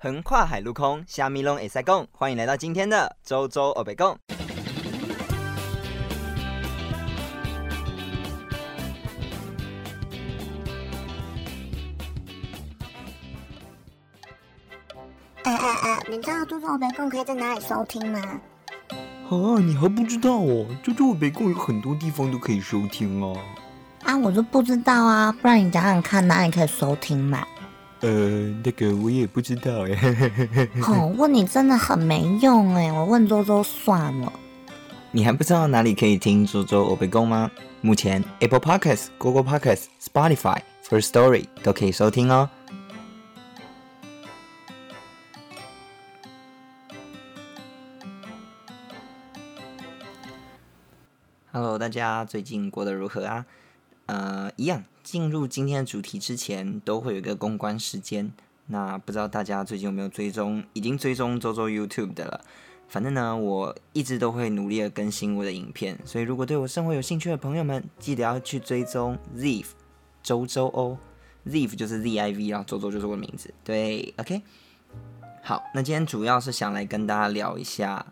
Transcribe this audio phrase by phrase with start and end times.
[0.00, 2.06] 横跨海陆空，虾米拢会使讲。
[2.12, 4.16] 欢迎来到今天的周周欧北共。
[15.42, 18.20] 哎哎哎，你知道周周欧北共可以在哪里收听吗？
[19.28, 20.64] 啊，你还不知道哦？
[20.84, 23.36] 周周北共有很多地方都可以收听哦。
[24.04, 27.44] 啊，我就不知道啊，不然你讲讲看哪里可以收听嘛？
[28.00, 28.08] 呃，
[28.64, 29.90] 那个我也不知道哎。
[30.86, 34.32] 哦，问你真的很没用哎，我问周周算了。
[35.10, 37.50] 你还不知道哪里可以听周周欧北共吗？
[37.80, 42.48] 目前 Apple Podcasts、Google Podcasts、Spotify、First Story 都可以收听哦。
[51.50, 53.44] Hello，大家最近过得如何啊？
[54.08, 58.32] 呃，一样，进入今天的主题之前，都会有一个公关时间。
[58.68, 60.64] 那不知道大家最近有没有追踪？
[60.72, 62.40] 已经追踪周周 YouTube 的了。
[62.88, 69.66] 反正呢，我一直都会努力的更新我的影片，所以如果对我生活有兴趣的朋友们，记得要去追踪 Ziv
[70.22, 70.96] 周周哦。
[71.46, 73.52] Ziv 就是 Z I V 然后周周就是我的名字。
[73.62, 74.40] 对，OK。
[75.42, 78.06] 好，那今天主要是想来跟大家聊一下，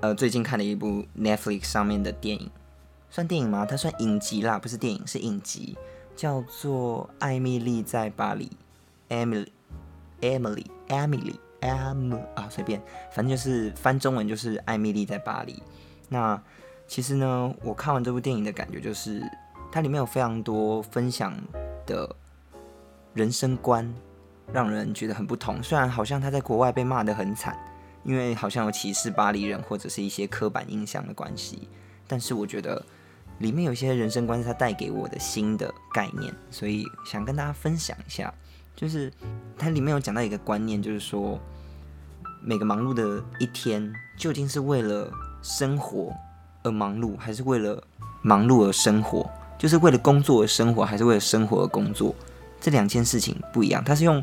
[0.00, 2.50] 呃，最近看的一部 Netflix 上面的电影，
[3.10, 3.64] 算电影吗？
[3.64, 5.76] 它算影集啦，不是电影，是影集，
[6.14, 8.50] 叫做《艾米丽在巴黎》
[10.20, 11.36] ，Emily，Emily，Emily。
[11.60, 15.60] M 啊，随便，反正就是翻中文就是艾米丽在巴黎。
[16.10, 16.40] 那
[16.86, 19.22] 其实呢，我看完这部电影的感觉就是，
[19.72, 21.34] 它里面有非常多分享
[21.86, 22.14] 的
[23.14, 23.92] 人生观，
[24.52, 25.60] 让人觉得很不同。
[25.62, 27.58] 虽然好像他在国外被骂得很惨，
[28.04, 31.68] 因为好像有歧视巴黎人或者是一些刻板印象的关系，
[32.06, 32.84] 但是我觉得
[33.38, 38.32] 里面有些人生观是他带给我的新的概念，所以想跟大家分享一下。
[38.74, 39.10] 就是
[39.56, 41.40] 它里面有讲到一个观念，就是说
[42.42, 45.10] 每个忙碌的一天，究竟是为了
[45.42, 46.12] 生活
[46.62, 47.82] 而忙碌，还是为了
[48.20, 49.28] 忙碌而生活？
[49.58, 52.14] 就是为了工作而生活，还是为了生活而工作？
[52.60, 53.82] 这两件事情不一样。
[53.82, 54.22] 他是用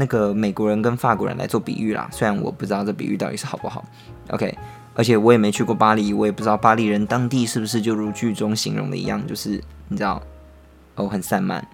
[0.00, 3.84] 那个美国人跟法国人来做比喻啦，虽然我不知道这比喻到底是好不好。
[4.30, 4.56] OK，
[4.94, 10.22] 而且我也没去过巴黎，我也不知道巴黎人当地是不是就如剧中形容的一样，就是你知道，
[10.94, 11.66] 哦，很散漫。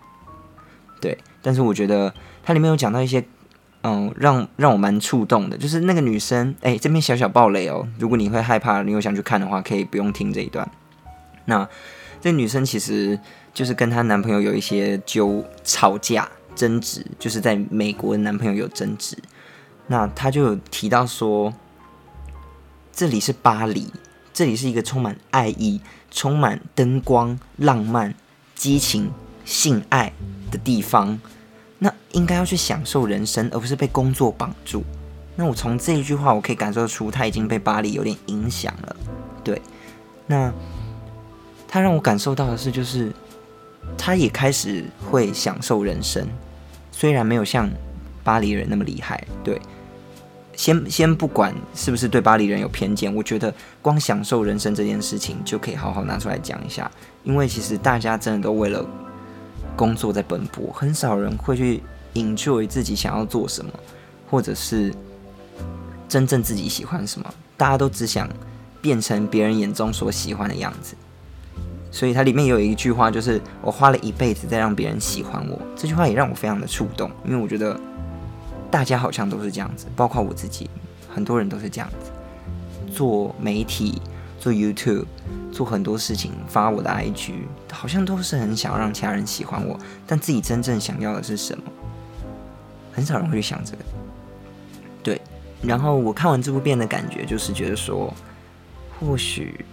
[1.02, 3.22] 对，但是我觉得它里面有讲到一些，
[3.82, 10.66] 嗯，让让我蛮触动的，就是那个女生，哎，这边小小暴雷哦，如果你会害怕，你有想去看的话，可以不用听这一段。
[11.44, 11.68] 那
[12.22, 13.20] 这女生其实
[13.52, 19.16] 就是跟她男朋友有一些纠吵架争执，就是在美国的男朋友有争执，
[19.86, 21.52] 那她就有提到说，
[22.92, 23.92] 这里是巴黎，
[24.32, 28.14] 这里是一个充满爱意、充满灯光、浪漫、
[28.54, 29.10] 激情。
[29.46, 30.10] 性爱
[30.50, 31.20] 的地方，
[31.80, 34.82] 那应该要去享受人生，而不是被工作绑住。
[35.36, 38.96] 那我从这一句话，我可以感受出他已经被巴黎有点影响了。
[39.44, 39.60] 对，
[40.26, 40.50] 那
[41.68, 43.12] 他让我感受到的是，就是
[43.98, 46.26] 他也开始会享受人生，
[46.94, 47.68] 虽然没有像
[48.22, 49.22] 巴黎人那么厉害。
[49.42, 49.60] 对，
[50.54, 56.88] 先先不管是不是对巴黎人有偏见，我觉得光享受人生这件事情就可以好好拿出来讲一下，
[57.24, 58.86] 因为其实大家真的都为了。
[59.76, 61.82] 工作在奔波，很少人会去
[62.14, 63.72] enjoy 自己想要做什么，
[64.30, 64.94] 或者是
[66.08, 67.34] 真正自己喜欢什么。
[67.56, 68.28] 大家都只想
[68.80, 70.94] 变成别人眼中所喜欢的样子。
[71.94, 75.56] 所以它里面有一句话，就是我花了一辈子在让别人喜欢我。
[75.76, 77.78] 这句话也让我非常的触动，因为我觉得
[78.68, 80.68] 大家好像都是这样子，包括我自己，
[81.08, 82.10] 很多人都是这样子。
[82.92, 84.02] 做媒体，
[84.40, 85.04] 做 YouTube。
[85.52, 87.34] 做很多事情，发我的 IG，
[87.70, 91.62] 好像都是很想让其他人喜欢我，但自己真正想要的是什么？
[92.92, 93.78] 很少人会去想这个。
[95.00, 95.20] 对，
[95.62, 98.12] 然后我看完这部片的感觉，就是觉得说，
[98.98, 99.64] 或许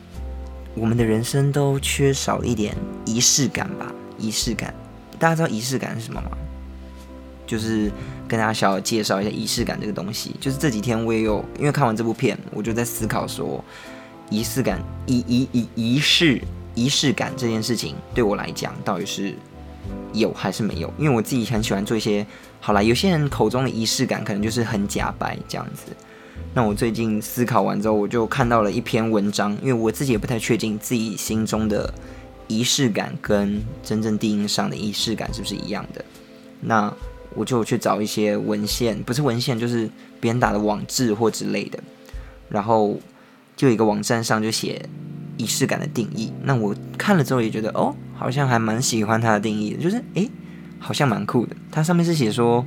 [0.76, 3.92] 我们的人生都缺少一点仪式感吧。
[4.18, 4.74] 仪式感，
[5.18, 6.32] 大家知道仪式感是什么吗？
[7.48, 7.92] 就是
[8.28, 10.36] 跟大家小小介绍一下仪式感这个东西。
[10.40, 13.64] 就是这几天我也有，因为看完这部片，我就在思考说。
[14.30, 16.42] 仪式感，仪仪仪仪式
[16.74, 19.36] 仪式感这件事情对我来讲，到底是
[20.14, 20.90] 有还是没有？
[20.98, 22.26] 因为我自己很喜欢做一些，
[22.62, 25.92] 好啦，有些人口中的仪式感可能就是很假白这样子。
[26.54, 31.94] 那我最近思考完之后，我就看到了一篇文章，因为我自己也不太确定自己心中的
[32.48, 36.04] 仪式感跟真正定义上的仪式感是不是一样的。
[36.62, 36.94] 那
[37.36, 39.90] 我就去找一些文献，不是文献，就是
[40.20, 41.80] 别人打的网志或之类的，
[42.50, 43.00] 然后。
[43.54, 44.84] 就一个网站上就写
[45.38, 50.28] 仪式感的定义，那我看了之后也觉得哦，好像还蛮喜欢它的定义的，就是诶，
[50.80, 51.56] 好像蛮酷的。
[51.70, 52.66] 它上面是写说，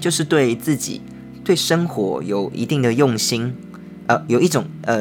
[0.00, 1.02] 就是对自己
[1.48, 3.54] 对生活有一定的用心，
[4.06, 4.98] 呃，有一种呃，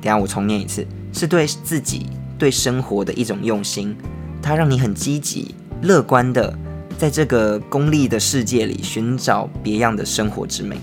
[0.00, 2.06] 等下我重念一次，是对自己
[2.36, 3.94] 对生活的一种用心，
[4.42, 6.58] 它让你很积极、乐观的，
[6.98, 10.76] 在这个功利的世界里寻找别样的生活之美。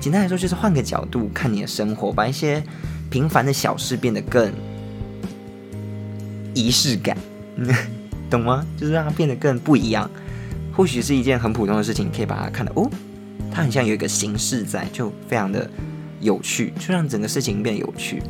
[0.00, 2.60] 简单来说，就是换个角度看你的生活，把一些
[3.10, 4.52] 平凡的小事变得更
[6.52, 7.16] 仪式感，
[8.28, 8.66] 懂吗？
[8.76, 10.10] 就是让它变得更不一样。
[10.72, 12.90] 或许是一件很普通的事情，可以把它看得哦，
[13.50, 15.70] 它很像有一个形式在，就非常的
[16.20, 18.22] 有趣，就让整个事情变有趣。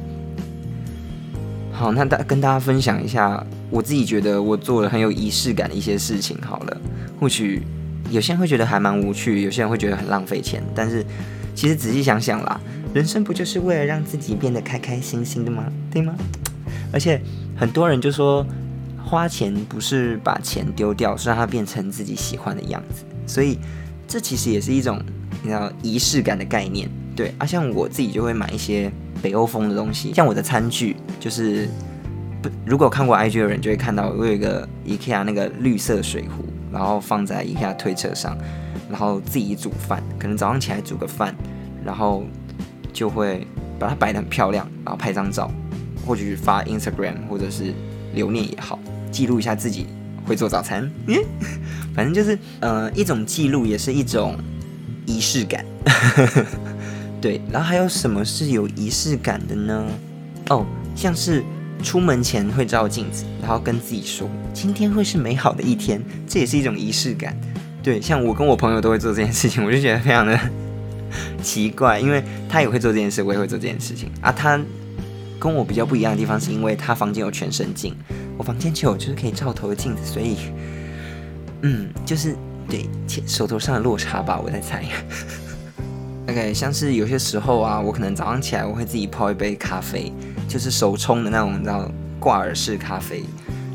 [1.72, 6.36] 好，那大跟大家分享一下，我自己觉得我做了很有仪式感的一些事情。
[6.42, 6.76] 好了，
[7.18, 7.62] 或许
[8.10, 11.04] 有些人会觉得还蛮无趣，有些人会觉得很浪费钱，但是
[11.54, 12.60] 其实仔细想想啦，
[12.92, 15.64] 人生不就是为了让自己变得开开心心的吗？
[15.90, 16.14] 对吗？
[16.92, 17.20] 而且
[17.56, 18.46] 很多人就说。
[19.02, 23.02] 花钱不是把钱丢掉，是让它变成自己喜欢的样子。
[23.26, 23.58] 所以，
[24.10, 25.00] 这其实也是一种
[25.40, 26.90] 你知道仪式感的概念。
[27.14, 28.90] 对啊，像我自己就会买一些
[29.22, 31.68] 北欧风的东西，像我的餐具就是
[32.42, 38.36] 不，如果看过 IG 的人就会看到我有一个 IKEA 那个绿色水壶，然后放在 IKEA 推车上，
[38.90, 41.32] 然后自己煮饭，可能早上起来煮个饭，
[41.84, 42.24] 然后
[42.92, 43.46] 就会
[43.78, 45.48] 把它摆得很漂亮，然后拍张照，
[46.04, 47.72] 或许发 Instagram 或者是
[48.14, 48.76] 留念也好。
[49.12, 49.86] 记录一下自己
[50.30, 50.88] 会做早餐，
[51.92, 54.38] 反正就是呃一种记录，也是一种
[55.04, 55.64] 仪式感。
[57.20, 59.84] 对，然后还有什么是有仪式感的呢？
[60.50, 61.42] 哦，像是
[61.82, 67.36] 出门前会照镜子，然后跟自己说今天会是美好的一天，这也是一种仪式感。
[67.82, 70.38] 对，像我跟我朋友都会做这件事情，我就觉得非常的
[71.42, 74.30] 奇怪，因为他也会做这件事，我也会做这件事情啊。
[74.30, 74.60] 他
[75.40, 77.96] 跟我比较不一样的地方，是因为他房间有全身镜。
[78.38, 80.36] 我房间就有就是可以照头的镜子，所以，
[81.62, 82.36] 嗯，就是
[82.68, 82.88] 对
[83.26, 84.84] 手头上的落差吧，我在猜。
[86.28, 90.12] OK，像是有些时候啊，我可能早上起来我会自己泡一杯咖啡，
[90.48, 91.90] 就是手冲的那种，你知道
[92.20, 93.24] 挂耳式咖啡，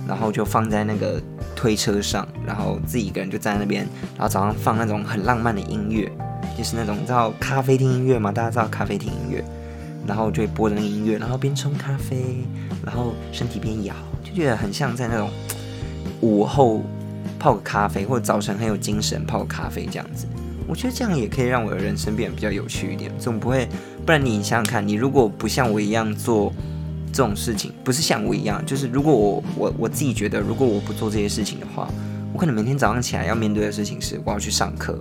[0.08, 1.22] 然后就放在那个
[1.56, 3.86] 推车上，然后自己一个人就站在那边，
[4.16, 6.10] 然后早上放那种很浪漫的音乐，
[6.58, 8.32] 就是那种你知道咖啡厅音乐嘛？
[8.32, 9.44] 大家知道咖啡厅音乐，
[10.08, 12.46] 然后就会播着那个音乐，然后边冲咖啡，
[12.86, 13.94] 然后身体边摇。
[14.36, 15.30] 觉得很像在那种
[16.22, 16.84] 午后
[17.40, 20.28] 泡个咖啡，或者早晨很有精神泡个咖啡这样子。
[20.68, 23.12] 我觉得这样也可以让我的人生变得比较有趣一点。
[23.20, 23.68] 总不会，
[24.06, 26.52] 不然你想想看，你如果不像我一样做
[27.14, 31.88] 这种事情，不是像我一样，就是如果我我我自己觉得，如果我不做这些事情的话，
[32.34, 35.00] 我可能每天早上起来要面对的事情是我要去上课，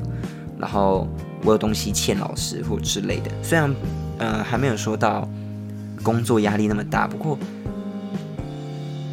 [0.59, 1.09] 然后
[1.43, 3.31] 我有东西欠老师或之类的。
[3.43, 3.75] 虽然
[4.19, 5.27] 呃还没有说到
[6.03, 7.39] 工作压力那么大，不过。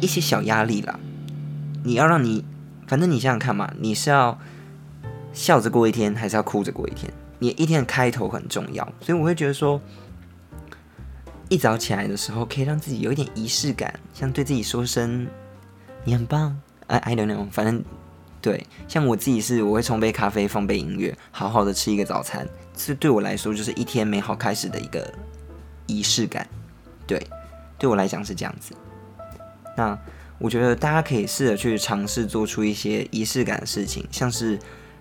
[0.02, 0.98] 一些小压力啦，
[1.84, 2.44] 你要让你，
[2.88, 4.36] 反正你想想看嘛，你是要
[5.32, 7.08] 笑着过一天，还是要哭着过一天？
[7.38, 9.80] 你一天的开头很重要，所以我会觉得说，
[11.48, 15.24] 一早起来的时候，可以让自己有一点仪式感，像对自己说声
[16.02, 17.84] “你很棒”，哎，I don't know，反正
[18.40, 22.44] 对，像我自己是，我会冲杯咖啡，放杯音乐，好好的吃一个早餐，
[22.76, 25.14] 这对我来说就是一天美好开始的一个
[25.86, 26.48] 仪式感，
[27.06, 27.24] 对，
[27.78, 28.74] 对我来讲是这样子。
[29.76, 29.98] 那
[30.38, 34.58] 我觉得大家可以试着去尝试做出一些仪式感的事情，像是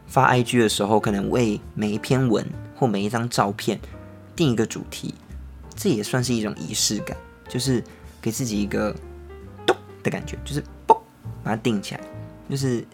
[0.08, 2.46] 发 IG 的时候，可能为每一篇文
[2.76, 3.80] 或每一张照片
[4.36, 5.16] 定一个主题，
[5.76, 7.18] 这也算是一种仪式感，
[7.50, 7.84] 就是
[8.22, 8.96] 给自己一个
[9.66, 10.96] 咚的感觉，就是嘣
[11.44, 12.02] 把它定起来，
[12.50, 12.86] 就是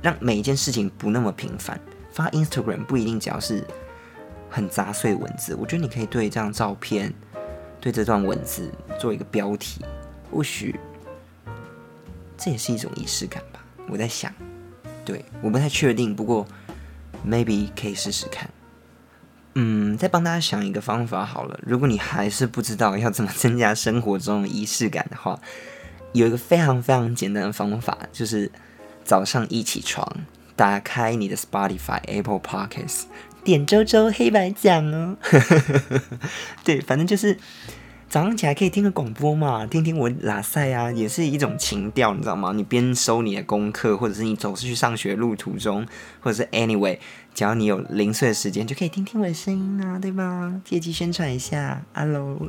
[0.00, 1.80] 让每一件事情不那么平凡。
[2.12, 3.62] 发 Instagram 不一定只要是
[4.48, 7.12] 很杂碎文字，我觉得你可以对这张照片、
[7.80, 9.84] 对这段文字做一个标题，
[10.30, 10.78] 或许。
[12.38, 14.32] 这也是一种仪式感吧，我在想，
[15.04, 16.46] 对，我不太确定，不过
[17.26, 18.48] maybe 可以试试看。
[19.54, 21.58] 嗯，再帮大家想一个方法好了。
[21.62, 25.40] 如果你还是不知道要怎么增加生活中的仪式感的话，
[26.12, 28.52] 有一个非常非常简单的方法，就是
[29.02, 30.06] 早上一起床，
[30.54, 33.04] 打开你的 Spotify、Apple Podcasts，
[33.42, 35.16] 点周周黑白讲哦。
[36.62, 37.38] 对，反正就是。
[38.08, 42.52] 早上起来可以听个广播嘛，听听我拉塞啊，也是一种情调，你知道吗？
[42.54, 45.86] 你边收你的功课，或者是你走出去上学路途中，
[46.20, 46.98] 或者是 anyway，
[47.34, 50.54] 只要你有零碎的时间，就可以听听我的声音啊，对吧？
[50.64, 52.40] 借机宣传一下，hello，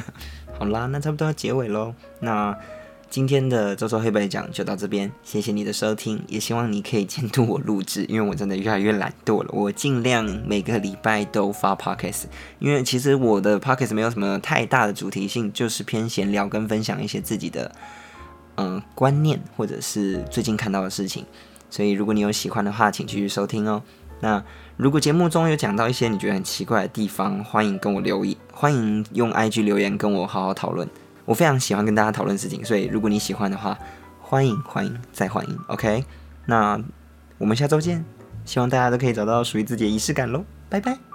[0.58, 2.56] 好啦，那差不多要结尾喽，那。
[3.12, 9.50] 今天的周周黑白讲就到这边，谢谢你的收听，也希望你可以监督我录制，因为我真的越来越懒惰了。
[9.52, 12.22] 我尽量每个礼拜都发 podcast，
[12.58, 17.70] 因为其实我的 podcast 没有什么太大的主题性，就是偏闲聊跟分享一些自己的
[18.54, 21.26] 嗯观念或者是最近看到的事情。
[21.68, 23.82] 所以如果你有喜欢的话，请继续收听哦。
[24.20, 24.42] 那
[24.78, 30.88] 如果节目中有讲到一些你觉得很奇怪的地方，欢迎跟我留言，欢迎用 IG 留言跟我好好讨论。
[31.24, 33.78] 我非常喜欢跟大家讨论事情，所以如果你喜欢的话，
[34.20, 35.58] 欢迎欢迎再欢迎。
[35.68, 36.04] OK，
[36.46, 36.80] 那
[37.38, 38.04] 我们下周见，
[38.44, 41.11] 希望大家都可以找到属于自己的仪式感喽，拜拜。